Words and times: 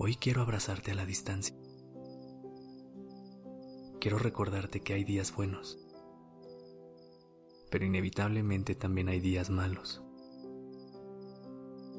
Hoy 0.00 0.14
quiero 0.14 0.42
abrazarte 0.42 0.92
a 0.92 0.94
la 0.94 1.04
distancia. 1.04 1.56
Quiero 4.00 4.16
recordarte 4.16 4.78
que 4.80 4.94
hay 4.94 5.02
días 5.02 5.34
buenos, 5.34 5.76
pero 7.68 7.84
inevitablemente 7.84 8.76
también 8.76 9.08
hay 9.08 9.18
días 9.18 9.50
malos. 9.50 10.00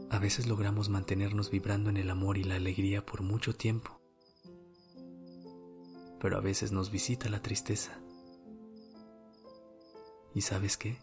A 0.09 0.17
veces 0.17 0.47
logramos 0.47 0.87
mantenernos 0.87 1.51
vibrando 1.51 1.89
en 1.89 1.97
el 1.97 2.09
amor 2.09 2.37
y 2.37 2.45
la 2.45 2.55
alegría 2.55 3.05
por 3.05 3.21
mucho 3.21 3.53
tiempo, 3.53 3.99
pero 6.21 6.37
a 6.37 6.39
veces 6.39 6.71
nos 6.71 6.91
visita 6.91 7.27
la 7.27 7.41
tristeza. 7.41 7.99
¿Y 10.33 10.39
sabes 10.39 10.77
qué? 10.77 10.99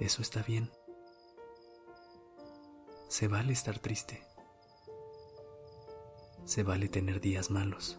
Eso 0.00 0.22
está 0.22 0.42
bien. 0.42 0.70
Se 3.12 3.28
vale 3.28 3.52
estar 3.52 3.78
triste. 3.78 4.26
Se 6.46 6.62
vale 6.62 6.88
tener 6.88 7.20
días 7.20 7.50
malos. 7.50 7.98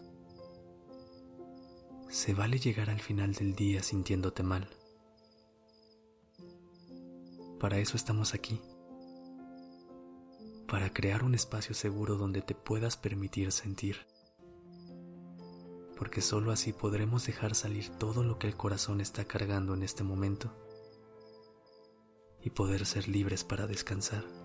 Se 2.09 2.33
vale 2.33 2.57
llegar 2.57 2.89
al 2.89 2.99
final 2.99 3.35
del 3.35 3.53
día 3.53 3.83
sintiéndote 3.83 4.41
mal. 4.41 4.67
Para 7.59 7.77
eso 7.77 7.95
estamos 7.95 8.33
aquí. 8.33 8.59
Para 10.67 10.91
crear 10.91 11.23
un 11.23 11.35
espacio 11.35 11.75
seguro 11.75 12.15
donde 12.15 12.41
te 12.41 12.55
puedas 12.55 12.97
permitir 12.97 13.51
sentir. 13.51 14.07
Porque 15.95 16.21
solo 16.21 16.51
así 16.51 16.73
podremos 16.73 17.27
dejar 17.27 17.53
salir 17.53 17.87
todo 17.99 18.23
lo 18.23 18.39
que 18.39 18.47
el 18.47 18.57
corazón 18.57 18.99
está 18.99 19.25
cargando 19.25 19.75
en 19.75 19.83
este 19.83 20.03
momento 20.03 20.51
y 22.41 22.49
poder 22.49 22.87
ser 22.87 23.07
libres 23.07 23.43
para 23.43 23.67
descansar. 23.67 24.42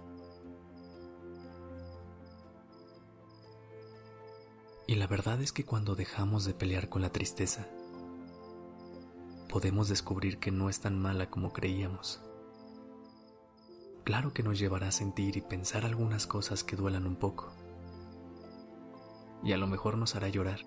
Y 4.89 4.95
la 4.95 5.07
verdad 5.07 5.43
es 5.43 5.53
que 5.53 5.67
cuando 5.67 5.97
dejamos 5.97 6.47
de 6.47 6.55
pelear 6.55 6.89
con 6.89 7.03
la 7.03 7.13
tristeza, 7.13 7.69
podemos 9.51 9.91
descubrir 9.91 10.39
que 10.39 10.51
no 10.51 10.71
es 10.71 10.81
tan 10.81 10.99
mala 10.99 11.29
como 11.29 11.53
creíamos. 11.53 12.23
Claro 14.03 14.33
que 14.33 14.43
nos 14.43 14.59
llevará 14.59 14.89
a 14.89 14.93
sentir 14.93 15.37
y 15.37 15.43
pensar 15.43 15.85
algunas 15.85 16.27
cosas 16.27 16.65
que 16.65 16.75
duelan 16.75 17.07
un 17.07 17.17
poco. 17.17 17.53
Y 19.45 19.53
a 19.53 19.59
lo 19.59 19.67
mejor 19.67 19.99
nos 19.99 20.17
hará 20.17 20.31
llorar. 20.31 20.61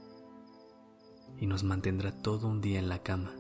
Y 1.40 1.48
nos 1.48 1.64
mantendrá 1.64 2.12
todo 2.12 2.48
un 2.48 2.62
día 2.62 2.78
en 2.78 2.90
la 2.90 3.02
cama. 3.02 3.34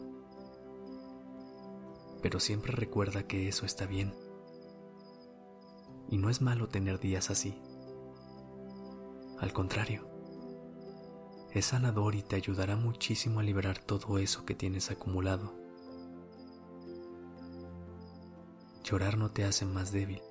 Pero 2.23 2.39
siempre 2.39 2.71
recuerda 2.71 3.27
que 3.27 3.47
eso 3.47 3.67
está 3.67 3.85
bien. 3.85 4.15
Y 6.09 6.17
no 6.17 6.31
es 6.31 6.41
malo 6.41 6.69
tener 6.69 6.99
días 6.99 7.29
así. 7.29 7.61
Al 9.39 9.53
contrario 9.53 10.10
es 11.53 11.65
sanador 11.65 12.15
y 12.15 12.23
te 12.23 12.37
ayudará 12.37 12.77
muchísimo 12.77 13.41
a 13.41 13.43
liberar 13.43 13.77
todo 13.77 14.17
eso 14.17 14.45
que 14.45 14.55
tienes 14.55 14.89
acumulado. 14.89 15.53
Llorar 18.83 19.17
no 19.17 19.31
te 19.31 19.43
hace 19.43 19.65
más 19.65 19.91
débil, 19.91 20.21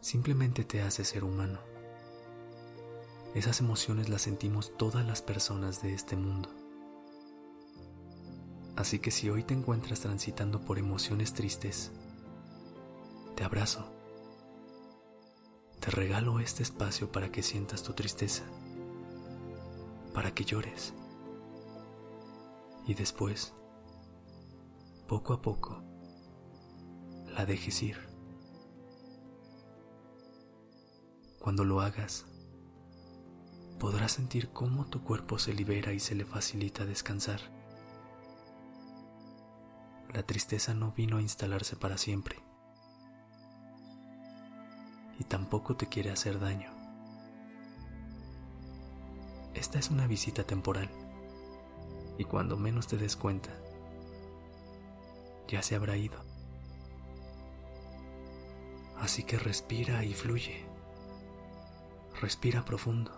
simplemente 0.00 0.64
te 0.64 0.82
hace 0.82 1.04
ser 1.04 1.24
humano. 1.24 1.58
Esas 3.34 3.60
emociones 3.60 4.08
las 4.08 4.22
sentimos 4.22 4.76
todas 4.76 5.06
las 5.06 5.22
personas 5.22 5.82
de 5.82 5.94
este 5.94 6.16
mundo. 6.16 6.50
Así 8.76 8.98
que 8.98 9.10
si 9.10 9.30
hoy 9.30 9.44
te 9.44 9.54
encuentras 9.54 10.00
transitando 10.00 10.60
por 10.60 10.78
emociones 10.78 11.32
tristes, 11.32 11.92
te 13.36 13.44
abrazo. 13.44 13.86
Te 15.80 15.90
regalo 15.90 16.40
este 16.40 16.62
espacio 16.62 17.10
para 17.10 17.32
que 17.32 17.42
sientas 17.42 17.82
tu 17.82 17.94
tristeza 17.94 18.44
para 20.10 20.34
que 20.34 20.44
llores. 20.44 20.94
Y 22.86 22.94
después, 22.94 23.54
poco 25.06 25.32
a 25.32 25.42
poco, 25.42 25.82
la 27.34 27.46
dejes 27.46 27.82
ir. 27.82 27.96
Cuando 31.40 31.64
lo 31.64 31.80
hagas, 31.80 32.26
podrás 33.78 34.12
sentir 34.12 34.50
cómo 34.50 34.86
tu 34.86 35.02
cuerpo 35.02 35.38
se 35.38 35.54
libera 35.54 35.92
y 35.92 36.00
se 36.00 36.14
le 36.14 36.24
facilita 36.24 36.84
descansar. 36.84 37.40
La 40.12 40.22
tristeza 40.24 40.74
no 40.74 40.92
vino 40.92 41.18
a 41.18 41.22
instalarse 41.22 41.76
para 41.76 41.96
siempre 41.96 42.36
y 45.20 45.24
tampoco 45.24 45.76
te 45.76 45.86
quiere 45.86 46.10
hacer 46.10 46.40
daño. 46.40 46.79
Esta 49.54 49.78
es 49.78 49.90
una 49.90 50.06
visita 50.06 50.44
temporal 50.44 50.88
y 52.18 52.24
cuando 52.24 52.56
menos 52.56 52.86
te 52.86 52.96
des 52.96 53.16
cuenta, 53.16 53.50
ya 55.48 55.62
se 55.62 55.74
habrá 55.74 55.96
ido. 55.96 56.18
Así 58.98 59.24
que 59.24 59.38
respira 59.38 60.04
y 60.04 60.14
fluye. 60.14 60.64
Respira 62.20 62.64
profundo. 62.64 63.10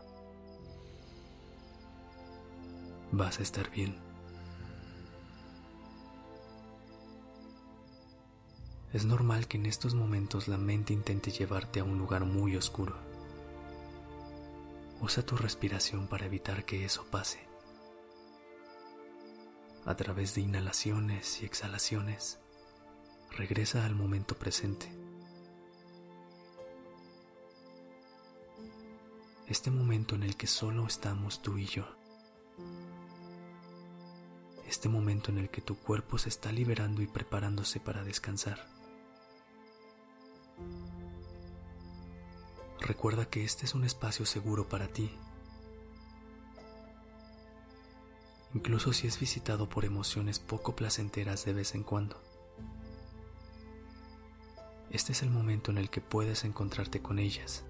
Vas 3.11 3.41
a 3.41 3.43
estar 3.43 3.71
bien. 3.71 3.97
Es 8.93 9.05
normal 9.05 9.49
que 9.49 9.59
en 9.59 9.67
estos 9.67 9.95
momentos 9.95 10.49
la 10.49 10.57
mente 10.57 10.93
intente 10.93 11.31
llevarte 11.31 11.81
a 11.81 11.85
un 11.85 11.99
lugar 11.99 12.25
muy 12.25 12.57
oscuro 12.57 13.12
Usa 15.03 15.27
tu 15.27 15.37
respiración 15.37 16.07
para 16.07 16.27
evitar 16.27 16.65
que 16.65 16.85
eso 16.85 17.05
pase. 17.11 17.41
A 19.85 19.97
través 19.97 20.37
de 20.37 20.43
inhalaciones 20.43 21.43
y 21.43 21.45
exhalaciones, 21.45 22.39
regresa 23.37 23.85
al 23.85 23.97
momento 23.97 24.39
presente. 24.39 24.97
Este 29.49 29.73
momento 29.73 30.15
en 30.15 30.23
el 30.23 30.37
que 30.37 30.47
solo 30.47 30.87
estamos 30.87 31.43
tú 31.43 31.59
y 31.59 31.67
yo. 31.67 31.85
Este 34.69 34.89
momento 34.89 35.33
en 35.33 35.39
el 35.39 35.51
que 35.51 35.63
tu 35.63 35.81
cuerpo 35.81 36.17
se 36.17 36.29
está 36.29 36.53
liberando 36.53 37.03
y 37.03 37.09
preparándose 37.09 37.81
para 37.81 38.05
descansar. 38.05 38.82
Recuerda 42.83 43.27
que 43.27 43.45
este 43.45 43.65
es 43.65 43.77
un 43.77 43.85
espacio 43.85 44.27
seguro 44.27 44.69
para 44.69 44.89
ti. 44.89 45.13
Incluso 48.55 48.93
si 48.93 49.07
es 49.07 49.21
visitado 49.21 49.69
por 49.69 49.85
emociones 49.85 50.41
poco 50.41 50.75
placenteras 50.75 51.45
de 51.45 51.53
vez 51.53 51.77
en 51.77 51.85
cuando. 51.85 52.21
Este 54.91 55.13
es 55.13 55.23
el 55.23 55.31
momento 55.31 55.71
en 55.71 55.79
el 55.79 55.91
que 55.91 56.01
puedes 56.01 56.43
encontrarte 56.43 57.01
con 57.01 57.21
ellas 57.21 57.63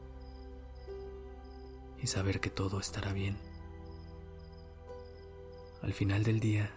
y 2.02 2.06
saber 2.06 2.40
que 2.40 2.48
todo 2.48 2.80
estará 2.80 3.12
bien. 3.12 3.36
Al 5.82 5.92
final 5.92 6.24
del 6.24 6.40
día, 6.40 6.70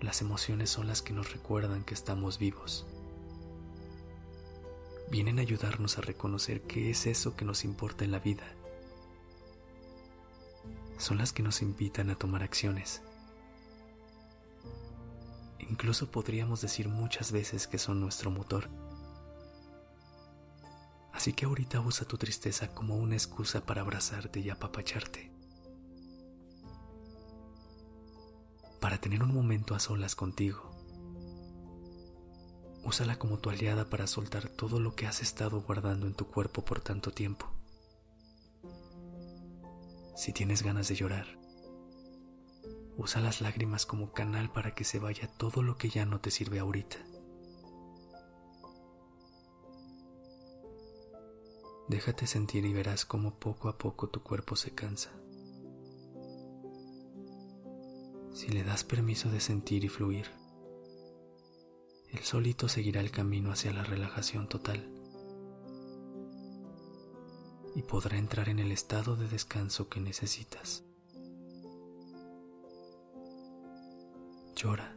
las 0.00 0.22
emociones 0.22 0.70
son 0.70 0.86
las 0.86 1.02
que 1.02 1.12
nos 1.12 1.32
recuerdan 1.32 1.84
que 1.84 1.92
estamos 1.92 2.38
vivos 2.38 2.86
vienen 5.10 5.38
a 5.38 5.42
ayudarnos 5.42 5.98
a 5.98 6.02
reconocer 6.02 6.62
qué 6.62 6.90
es 6.90 7.06
eso 7.06 7.34
que 7.36 7.44
nos 7.44 7.64
importa 7.64 8.04
en 8.04 8.12
la 8.12 8.18
vida. 8.18 8.44
Son 10.98 11.18
las 11.18 11.32
que 11.32 11.42
nos 11.42 11.62
invitan 11.62 12.10
a 12.10 12.16
tomar 12.16 12.42
acciones. 12.42 13.02
Incluso 15.58 16.10
podríamos 16.10 16.60
decir 16.60 16.88
muchas 16.88 17.32
veces 17.32 17.66
que 17.66 17.78
son 17.78 18.00
nuestro 18.00 18.30
motor. 18.30 18.68
Así 21.12 21.32
que 21.32 21.46
ahorita 21.46 21.80
usa 21.80 22.06
tu 22.06 22.16
tristeza 22.16 22.74
como 22.74 22.96
una 22.96 23.14
excusa 23.14 23.64
para 23.64 23.82
abrazarte 23.82 24.40
y 24.40 24.50
apapacharte. 24.50 25.30
Para 28.80 28.98
tener 28.98 29.22
un 29.22 29.34
momento 29.34 29.74
a 29.74 29.80
solas 29.80 30.14
contigo 30.14 30.67
Úsala 32.88 33.18
como 33.18 33.38
tu 33.38 33.50
aliada 33.50 33.90
para 33.90 34.06
soltar 34.06 34.48
todo 34.48 34.80
lo 34.80 34.96
que 34.96 35.06
has 35.06 35.20
estado 35.20 35.60
guardando 35.60 36.06
en 36.06 36.14
tu 36.14 36.26
cuerpo 36.26 36.64
por 36.64 36.80
tanto 36.80 37.10
tiempo. 37.10 37.44
Si 40.16 40.32
tienes 40.32 40.62
ganas 40.62 40.88
de 40.88 40.94
llorar, 40.94 41.26
usa 42.96 43.20
las 43.20 43.42
lágrimas 43.42 43.84
como 43.84 44.14
canal 44.14 44.50
para 44.50 44.74
que 44.74 44.84
se 44.84 44.98
vaya 44.98 45.28
todo 45.28 45.60
lo 45.60 45.76
que 45.76 45.90
ya 45.90 46.06
no 46.06 46.22
te 46.22 46.30
sirve 46.30 46.60
ahorita. 46.60 46.96
Déjate 51.88 52.26
sentir 52.26 52.64
y 52.64 52.72
verás 52.72 53.04
cómo 53.04 53.38
poco 53.38 53.68
a 53.68 53.76
poco 53.76 54.08
tu 54.08 54.22
cuerpo 54.22 54.56
se 54.56 54.74
cansa. 54.74 55.10
Si 58.32 58.48
le 58.48 58.64
das 58.64 58.82
permiso 58.82 59.28
de 59.28 59.40
sentir 59.40 59.84
y 59.84 59.90
fluir, 59.90 60.30
el 62.12 62.20
solito 62.20 62.68
seguirá 62.68 63.00
el 63.00 63.10
camino 63.10 63.52
hacia 63.52 63.72
la 63.72 63.84
relajación 63.84 64.48
total 64.48 64.88
y 67.74 67.82
podrá 67.82 68.16
entrar 68.18 68.48
en 68.48 68.58
el 68.58 68.72
estado 68.72 69.16
de 69.16 69.28
descanso 69.28 69.88
que 69.88 70.00
necesitas. 70.00 70.84
Llora. 74.56 74.96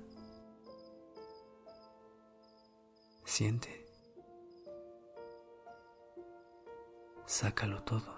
Siente. 3.25 3.81
sácalo 7.31 7.81
todo. 7.83 8.13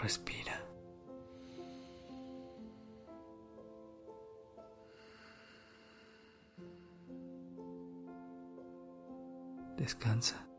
Respira. 0.00 0.61
Descansa. 9.76 10.51